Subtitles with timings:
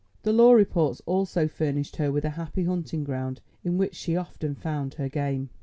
[0.23, 4.55] The law reports also furnished her with a happy hunting ground in which she often
[4.55, 5.51] found her game.